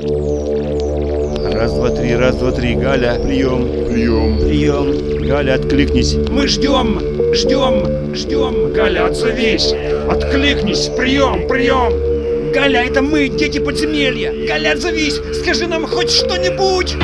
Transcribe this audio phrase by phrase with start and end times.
[0.00, 2.76] Раз, два, три, раз, два, три.
[2.76, 3.64] Галя, прием.
[3.88, 4.38] Прием.
[4.38, 5.26] Прием.
[5.26, 6.14] Галя, откликнись.
[6.30, 7.00] Мы ждем,
[7.34, 8.72] ждем, ждем.
[8.72, 9.74] Галя, отзовись.
[10.08, 10.88] Откликнись.
[10.96, 12.52] Прием, прием.
[12.52, 14.32] Галя, это мы, дети подземелья.
[14.46, 15.20] Галя, отзовись.
[15.34, 16.94] Скажи нам хоть что-нибудь.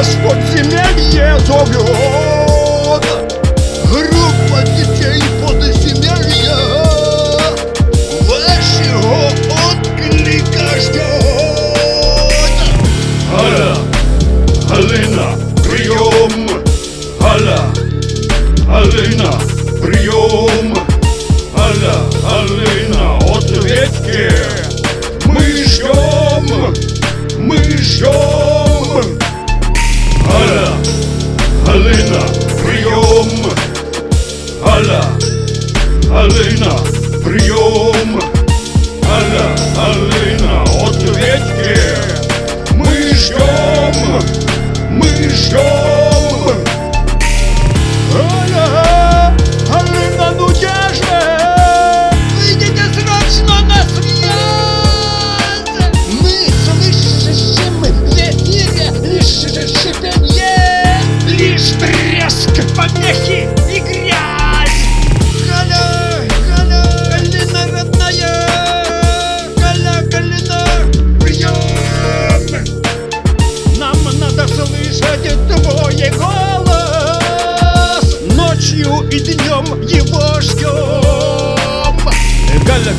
[0.00, 3.04] Вас подземелье зовет.
[3.84, 6.56] Группа детей подземелья
[8.22, 9.49] Вашего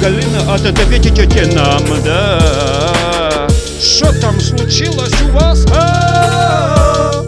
[0.02, 3.48] Галина, ответите нам, да
[3.80, 5.64] Что там случилось у вас?
[5.72, 7.24] А?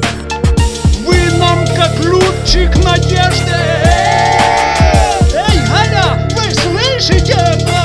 [1.06, 3.54] Вы нам как лучик надежды
[5.36, 7.84] Эй, Галя, вы слышите нас?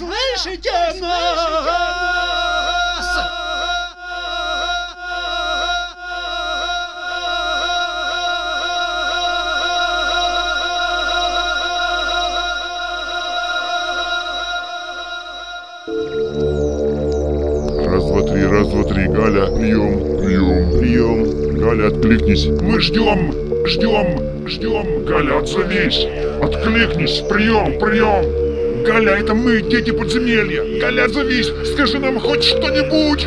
[0.00, 1.00] Слышите нас?
[17.86, 19.06] Раз, два, три, раз, два, три.
[19.08, 20.00] Галя, прием.
[20.18, 20.80] Прием.
[20.80, 21.58] Прием.
[21.58, 22.46] Галя, откликнись.
[22.46, 23.32] Мы ждем.
[23.66, 24.48] Ждем.
[24.48, 25.04] Ждем.
[25.04, 26.06] Галя, отзовись.
[26.40, 27.20] Откликнись.
[27.28, 27.78] Прием.
[27.78, 28.49] Прием.
[28.84, 30.80] Галя, это мы, дети подземелья.
[30.80, 31.52] Галя, отзовись.
[31.72, 33.26] Скажи нам хоть что-нибудь.